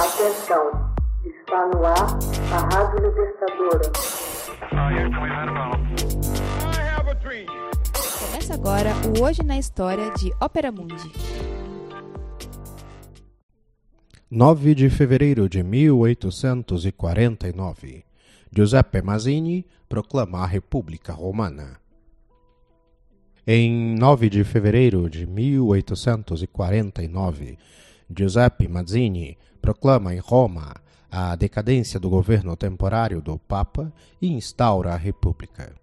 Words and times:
Atenção, 0.00 0.64
está 1.26 1.66
no 1.66 1.84
ar 1.84 2.18
a 2.50 2.58
Rádio 2.74 3.06
Libertadora. 3.06 3.92
Começa 8.18 8.54
agora 8.54 8.94
o 9.06 9.20
Hoje 9.22 9.42
na 9.42 9.58
História 9.58 10.10
de 10.14 10.32
Ópera 10.40 10.72
Mundi. 10.72 11.12
9 14.30 14.74
de 14.74 14.88
fevereiro 14.88 15.46
de 15.50 15.62
1849. 15.62 18.02
Giuseppe 18.50 19.02
Mazzini 19.02 19.66
proclama 19.86 20.38
a 20.38 20.46
República 20.46 21.12
Romana. 21.12 21.78
Em 23.46 23.94
9 23.98 24.30
de 24.30 24.44
fevereiro 24.44 25.10
de 25.10 25.26
1849, 25.26 27.58
Giuseppe 28.16 28.66
Mazzini 28.66 29.38
proclama 29.62 30.14
em 30.14 30.18
Roma 30.18 30.74
a 31.10 31.34
decadência 31.36 31.98
do 31.98 32.08
governo 32.08 32.56
temporário 32.56 33.20
do 33.20 33.38
Papa 33.38 33.92
e 34.20 34.32
instaura 34.32 34.92
a 34.92 34.96
República. 34.96 35.74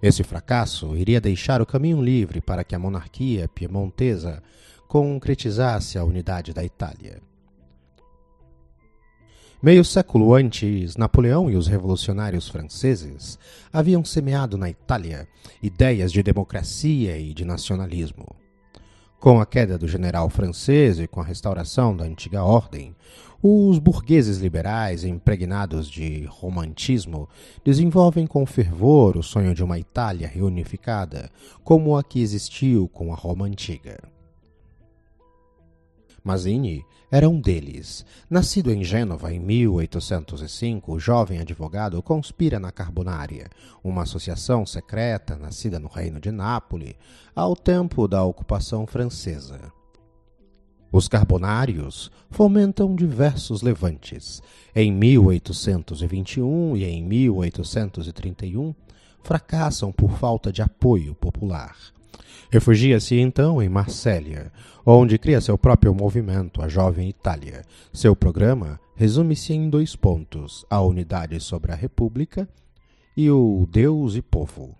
Esse 0.00 0.22
fracasso 0.22 0.96
iria 0.96 1.20
deixar 1.20 1.60
o 1.60 1.66
caminho 1.66 2.00
livre 2.00 2.40
para 2.40 2.62
que 2.62 2.74
a 2.74 2.78
monarquia 2.78 3.48
piemontesa 3.48 4.42
concretizasse 4.86 5.98
a 5.98 6.04
unidade 6.04 6.52
da 6.52 6.64
Itália. 6.64 7.20
Meio 9.60 9.84
século 9.84 10.34
antes, 10.34 10.96
Napoleão 10.96 11.50
e 11.50 11.56
os 11.56 11.66
revolucionários 11.66 12.48
franceses 12.48 13.36
haviam 13.72 14.04
semeado 14.04 14.56
na 14.56 14.70
Itália 14.70 15.26
ideias 15.60 16.12
de 16.12 16.22
democracia 16.22 17.18
e 17.18 17.34
de 17.34 17.44
nacionalismo. 17.44 18.36
Com 19.20 19.40
a 19.40 19.46
queda 19.46 19.76
do 19.76 19.88
general 19.88 20.30
francês 20.30 21.00
e 21.00 21.08
com 21.08 21.20
a 21.20 21.24
restauração 21.24 21.96
da 21.96 22.04
antiga 22.04 22.44
ordem, 22.44 22.94
os 23.42 23.80
burgueses 23.80 24.38
liberais, 24.38 25.02
impregnados 25.02 25.90
de 25.90 26.24
romantismo, 26.26 27.28
desenvolvem 27.64 28.28
com 28.28 28.46
fervor 28.46 29.16
o 29.16 29.22
sonho 29.22 29.56
de 29.56 29.64
uma 29.64 29.76
Itália 29.76 30.28
reunificada, 30.28 31.28
como 31.64 31.96
a 31.96 32.04
que 32.04 32.20
existiu 32.20 32.88
com 32.88 33.12
a 33.12 33.16
Roma 33.16 33.44
antiga. 33.44 33.98
Mazzini 36.22 36.84
era 37.10 37.28
um 37.28 37.40
deles. 37.40 38.04
Nascido 38.28 38.70
em 38.70 38.84
Gênova 38.84 39.32
em 39.32 39.40
1805, 39.40 40.92
o 40.92 40.98
jovem 40.98 41.38
advogado 41.40 42.02
conspira 42.02 42.60
na 42.60 42.70
Carbonária, 42.70 43.48
uma 43.82 44.02
associação 44.02 44.66
secreta 44.66 45.36
nascida 45.36 45.78
no 45.78 45.88
Reino 45.88 46.20
de 46.20 46.30
Nápoles 46.30 46.94
ao 47.34 47.56
tempo 47.56 48.06
da 48.06 48.22
ocupação 48.22 48.86
francesa. 48.86 49.72
Os 50.90 51.06
carbonários 51.06 52.10
fomentam 52.30 52.94
diversos 52.94 53.60
levantes. 53.60 54.42
Em 54.74 54.90
1821 54.90 56.76
e 56.76 56.84
em 56.84 57.02
1831, 57.02 58.74
fracassam 59.22 59.92
por 59.92 60.12
falta 60.12 60.50
de 60.50 60.62
apoio 60.62 61.14
popular. 61.14 61.76
Refugia-se 62.50 63.18
então 63.18 63.62
em 63.62 63.68
Marsella, 63.68 64.50
onde 64.84 65.18
cria 65.18 65.40
seu 65.40 65.58
próprio 65.58 65.94
movimento, 65.94 66.62
a 66.62 66.68
Jovem 66.68 67.08
Itália. 67.08 67.62
Seu 67.92 68.16
programa 68.16 68.80
resume-se 68.96 69.52
em 69.52 69.68
dois 69.68 69.94
pontos: 69.94 70.64
a 70.70 70.80
unidade 70.80 71.38
sobre 71.40 71.72
a 71.72 71.74
República 71.74 72.48
e 73.16 73.30
o 73.30 73.66
Deus 73.70 74.14
e 74.14 74.22
povo. 74.22 74.76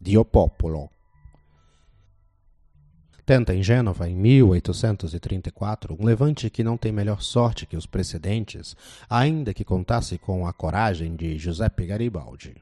Dio 0.00 0.24
Popolo. 0.24 0.90
Tenta 3.24 3.54
em 3.54 3.62
Gênova, 3.62 4.08
em 4.08 4.16
1834, 4.16 5.96
um 5.98 6.04
levante 6.04 6.50
que 6.50 6.64
não 6.64 6.76
tem 6.76 6.90
melhor 6.90 7.22
sorte 7.22 7.64
que 7.64 7.76
os 7.76 7.86
precedentes, 7.86 8.74
ainda 9.08 9.54
que 9.54 9.64
contasse 9.64 10.18
com 10.18 10.44
a 10.44 10.52
coragem 10.52 11.14
de 11.14 11.38
Giuseppe 11.38 11.86
Garibaldi. 11.86 12.56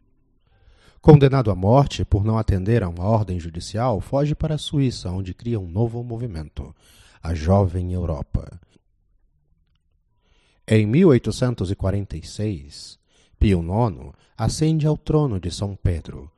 Condenado 1.03 1.51
à 1.51 1.55
morte 1.55 2.05
por 2.05 2.23
não 2.23 2.37
atender 2.37 2.83
a 2.83 2.89
uma 2.91 3.05
ordem 3.05 3.41
judicial, 3.41 4.03
foge 4.03 4.35
para 4.35 4.57
a 4.57 4.59
Suíça, 4.59 5.11
onde 5.11 5.33
cria 5.33 5.59
um 5.59 5.67
novo 5.67 6.05
movimento, 6.05 6.77
a 7.23 7.35
Jovem 7.35 7.95
Europa. 7.95 8.61
Em 10.69 10.85
1846, 10.85 12.99
Pio 13.39 13.63
IX 13.63 14.13
ascende 14.37 14.87
ao 14.87 14.99
trono 14.99 15.41
de 15.41 15.51
São 15.51 15.75
Pedro. 15.75 16.31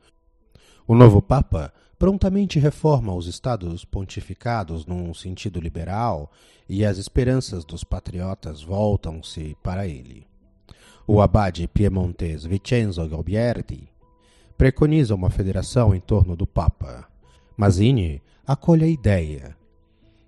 O 0.86 0.94
novo 0.94 1.20
Papa 1.20 1.74
prontamente 1.98 2.60
reforma 2.60 3.12
os 3.12 3.26
estados 3.26 3.84
pontificados 3.84 4.86
num 4.86 5.12
sentido 5.12 5.58
liberal 5.58 6.30
e 6.68 6.84
as 6.84 6.98
esperanças 6.98 7.64
dos 7.64 7.82
patriotas 7.82 8.62
voltam-se 8.62 9.56
para 9.60 9.88
ele. 9.88 10.24
O 11.04 11.20
abade 11.20 11.66
piemontês 11.66 12.44
Vincenzo 12.44 13.04
Galbierdi 13.08 13.91
preconiza 14.62 15.12
uma 15.12 15.28
federação 15.28 15.92
em 15.92 15.98
torno 15.98 16.36
do 16.36 16.46
Papa. 16.46 17.08
Mazzini 17.56 18.22
acolhe 18.46 18.84
a 18.84 18.86
ideia 18.86 19.56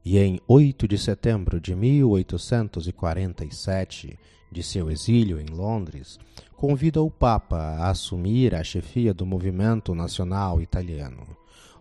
e, 0.04 0.18
em 0.18 0.40
8 0.48 0.88
de 0.88 0.98
setembro 0.98 1.60
de 1.60 1.72
1847, 1.72 4.18
de 4.50 4.60
seu 4.60 4.90
exílio 4.90 5.38
em 5.38 5.46
Londres, 5.46 6.18
convida 6.56 7.00
o 7.00 7.08
Papa 7.08 7.76
a 7.78 7.90
assumir 7.90 8.56
a 8.56 8.64
chefia 8.64 9.14
do 9.14 9.24
movimento 9.24 9.94
nacional 9.94 10.60
italiano. 10.60 11.24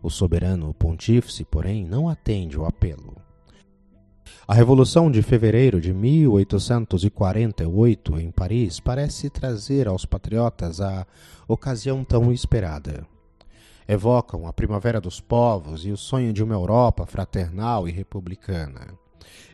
O 0.04 0.12
soberano 0.12 0.72
pontífice, 0.76 1.44
porém, 1.44 1.88
não 1.88 2.08
atende 2.08 2.56
o 2.56 2.66
apelo. 2.66 3.16
A 4.48 4.54
Revolução 4.54 5.10
de 5.10 5.22
Fevereiro 5.22 5.80
de 5.80 5.94
1848 5.94 8.20
em 8.20 8.30
Paris 8.30 8.78
parece 8.80 9.30
trazer 9.30 9.88
aos 9.88 10.06
patriotas 10.06 10.82
a 10.82 11.08
ocasião 11.48 12.04
tão 12.04 12.30
esperada. 12.32 13.08
Evocam 13.88 14.46
a 14.48 14.54
primavera 14.54 15.00
dos 15.00 15.20
povos 15.20 15.86
e 15.86 15.92
o 15.92 15.98
sonho 15.98 16.34
de 16.34 16.44
uma 16.44 16.56
Europa 16.56 17.06
fraternal 17.06 17.88
e 17.88 17.92
republicana. 17.92 18.98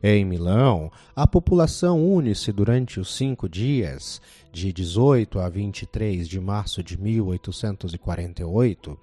Em 0.01 0.25
Milão, 0.25 0.91
a 1.15 1.27
população 1.27 2.03
une-se 2.03 2.51
durante 2.51 2.99
os 2.99 3.15
cinco 3.15 3.47
dias, 3.47 4.19
de 4.51 4.73
18 4.73 5.39
a 5.39 5.47
23 5.49 6.27
de 6.27 6.39
março 6.39 6.83
de 6.83 6.99
1848, 6.99 8.97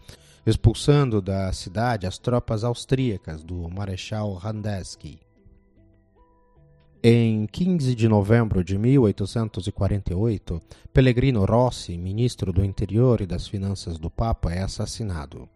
expulsando 0.46 1.20
da 1.20 1.52
cidade 1.52 2.06
as 2.06 2.18
tropas 2.18 2.64
austríacas 2.64 3.42
do 3.42 3.68
Marechal 3.68 4.32
Randeski. 4.34 5.25
Em 7.02 7.46
15 7.46 7.94
de 7.94 8.08
novembro 8.08 8.64
de 8.64 8.78
1848, 8.78 10.60
Pellegrino 10.92 11.44
Rossi, 11.44 11.96
ministro 11.96 12.52
do 12.52 12.64
Interior 12.64 13.20
e 13.20 13.26
das 13.26 13.46
Finanças 13.46 13.98
do 13.98 14.10
Papa, 14.10 14.50
é 14.52 14.62
assassinado. 14.62 15.46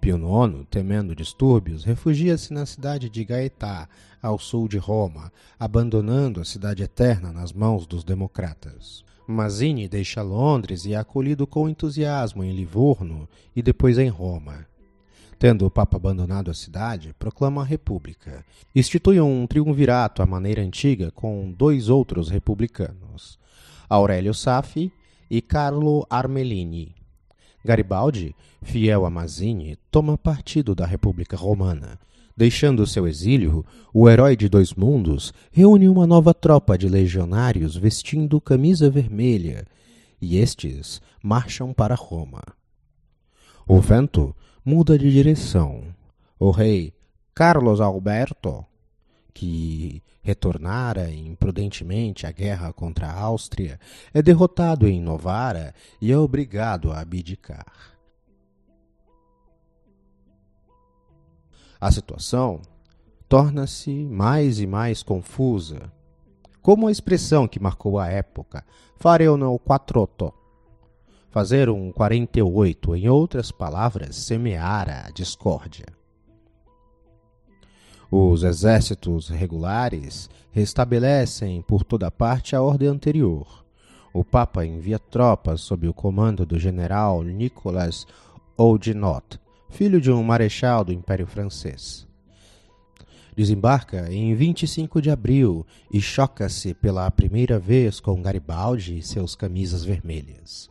Pio 0.00 0.16
IX, 0.16 0.64
temendo 0.70 1.16
distúrbios, 1.16 1.82
refugia-se 1.82 2.52
na 2.52 2.64
cidade 2.64 3.10
de 3.10 3.24
Gaetá, 3.24 3.88
ao 4.22 4.38
sul 4.38 4.68
de 4.68 4.78
Roma, 4.78 5.32
abandonando 5.58 6.40
a 6.40 6.44
cidade 6.44 6.84
eterna 6.84 7.32
nas 7.32 7.52
mãos 7.52 7.84
dos 7.84 8.04
democratas. 8.04 9.04
Mazzini 9.26 9.88
deixa 9.88 10.22
Londres 10.22 10.84
e 10.84 10.94
é 10.94 10.96
acolhido 10.96 11.46
com 11.46 11.68
entusiasmo 11.68 12.44
em 12.44 12.54
Livorno 12.54 13.28
e 13.54 13.60
depois 13.60 13.98
em 13.98 14.08
Roma. 14.08 14.64
Tendo 15.38 15.64
o 15.64 15.70
Papa 15.70 15.96
abandonado 15.96 16.50
a 16.50 16.54
cidade, 16.54 17.14
proclama 17.16 17.62
a 17.62 17.64
República. 17.64 18.44
Institui 18.74 19.20
um 19.20 19.46
triunvirato 19.46 20.20
à 20.20 20.26
maneira 20.26 20.60
antiga 20.60 21.12
com 21.12 21.52
dois 21.52 21.88
outros 21.88 22.28
republicanos, 22.28 23.38
Aurélio 23.88 24.34
Safi 24.34 24.90
e 25.30 25.40
Carlo 25.40 26.04
Armelini. 26.10 26.92
Garibaldi, 27.64 28.34
fiel 28.62 29.06
a 29.06 29.10
Mazzini, 29.10 29.78
toma 29.92 30.18
partido 30.18 30.74
da 30.74 30.84
República 30.84 31.36
Romana. 31.36 32.00
Deixando 32.36 32.86
seu 32.86 33.06
exílio, 33.06 33.64
o 33.94 34.08
herói 34.08 34.36
de 34.36 34.48
dois 34.48 34.74
mundos 34.74 35.32
reúne 35.52 35.88
uma 35.88 36.06
nova 36.06 36.34
tropa 36.34 36.76
de 36.76 36.88
legionários 36.88 37.76
vestindo 37.76 38.40
camisa 38.40 38.90
vermelha, 38.90 39.66
e 40.20 40.36
estes 40.36 41.00
marcham 41.22 41.72
para 41.72 41.94
Roma. 41.94 42.42
O 43.66 43.80
vento 43.80 44.34
muda 44.68 44.98
de 44.98 45.10
direção. 45.10 45.82
O 46.38 46.50
rei 46.50 46.92
Carlos 47.34 47.80
Alberto, 47.80 48.66
que 49.32 50.02
retornara 50.20 51.10
imprudentemente 51.10 52.26
à 52.26 52.30
guerra 52.30 52.70
contra 52.70 53.06
a 53.06 53.18
Áustria, 53.18 53.80
é 54.12 54.20
derrotado 54.20 54.86
em 54.86 55.00
Novara 55.00 55.74
e 56.02 56.12
é 56.12 56.18
obrigado 56.18 56.92
a 56.92 57.00
abdicar. 57.00 57.64
A 61.80 61.90
situação 61.90 62.60
torna-se 63.26 64.04
mais 64.04 64.60
e 64.60 64.66
mais 64.66 65.02
confusa, 65.02 65.90
como 66.60 66.88
a 66.88 66.92
expressão 66.92 67.48
que 67.48 67.58
marcou 67.58 67.98
a 67.98 68.08
época, 68.08 68.62
fareu 68.98 69.38
no 69.38 69.58
quattrotto, 69.58 70.34
fazer 71.30 71.68
um 71.68 71.92
48, 71.92 72.96
em 72.96 73.08
outras 73.08 73.50
palavras, 73.50 74.16
semear 74.16 74.88
a 74.88 75.10
discórdia. 75.10 75.86
Os 78.10 78.42
exércitos 78.42 79.28
regulares 79.28 80.30
restabelecem 80.50 81.60
por 81.60 81.84
toda 81.84 82.10
parte 82.10 82.56
a 82.56 82.62
ordem 82.62 82.88
anterior. 82.88 83.64
O 84.14 84.24
Papa 84.24 84.64
envia 84.64 84.98
tropas 84.98 85.60
sob 85.60 85.86
o 85.86 85.92
comando 85.92 86.46
do 86.46 86.58
general 86.58 87.22
Nicolas 87.22 88.06
Oudinot, 88.56 89.38
filho 89.68 90.00
de 90.00 90.10
um 90.10 90.22
marechal 90.22 90.84
do 90.84 90.92
Império 90.92 91.26
Francês. 91.26 92.08
Desembarca 93.36 94.12
em 94.12 94.34
25 94.34 95.00
de 95.02 95.10
abril 95.10 95.64
e 95.92 96.00
choca-se 96.00 96.74
pela 96.74 97.08
primeira 97.10 97.58
vez 97.58 98.00
com 98.00 98.20
Garibaldi 98.22 98.98
e 98.98 99.02
seus 99.02 99.36
camisas 99.36 99.84
vermelhas. 99.84 100.70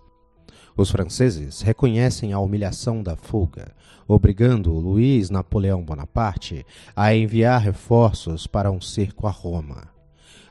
Os 0.78 0.90
franceses 0.92 1.62
reconhecem 1.62 2.34
a 2.34 2.40
humilhação 2.40 3.02
da 3.02 3.16
fuga, 3.16 3.72
obrigando 4.08 4.72
Luiz 4.72 5.32
Napoleão 5.32 5.84
Bonaparte 5.84 6.64
a 6.96 7.16
enviar 7.16 7.60
reforços 7.60 8.46
para 8.46 8.72
um 8.72 8.80
cerco 8.80 9.26
a 9.26 9.32
Roma. 9.32 9.88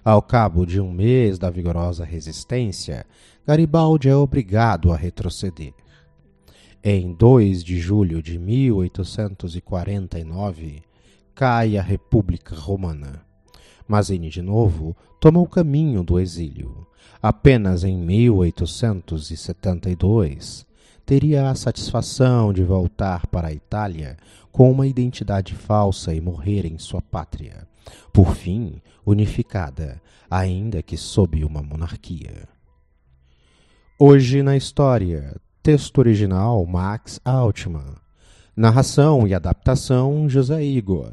Ao 0.04 0.20
cabo 0.20 0.66
de 0.66 0.80
um 0.80 0.90
mês 0.90 1.38
da 1.38 1.48
vigorosa 1.48 2.04
resistência, 2.04 3.06
Garibaldi 3.46 4.08
é 4.08 4.16
obrigado 4.16 4.92
a 4.92 4.96
retroceder. 4.96 5.72
Em 6.82 7.12
2 7.12 7.62
de 7.62 7.78
julho 7.78 8.20
de 8.20 8.36
1849, 8.36 10.82
cai 11.36 11.78
a 11.78 11.82
República 11.82 12.56
Romana. 12.56 13.25
Mazzini, 13.88 14.28
de 14.28 14.42
novo, 14.42 14.94
toma 15.20 15.38
o 15.40 15.46
caminho 15.46 16.02
do 16.02 16.18
exílio. 16.18 16.84
Apenas 17.22 17.84
em 17.84 17.96
1872 17.96 20.66
teria 21.04 21.48
a 21.48 21.54
satisfação 21.54 22.52
de 22.52 22.64
voltar 22.64 23.28
para 23.28 23.46
a 23.48 23.52
Itália 23.52 24.16
com 24.50 24.68
uma 24.70 24.86
identidade 24.86 25.54
falsa 25.54 26.12
e 26.12 26.20
morrer 26.20 26.66
em 26.66 26.76
sua 26.78 27.00
pátria, 27.00 27.66
por 28.12 28.34
fim 28.34 28.82
unificada, 29.04 30.02
ainda 30.28 30.82
que 30.82 30.96
sob 30.96 31.44
uma 31.44 31.62
monarquia. 31.62 32.48
Hoje 33.98 34.42
na 34.42 34.56
história, 34.56 35.36
texto 35.62 35.98
original 35.98 36.66
Max 36.66 37.20
Altman, 37.24 37.94
narração 38.56 39.26
e 39.26 39.34
adaptação 39.34 40.28
José 40.28 40.64
Igor, 40.64 41.12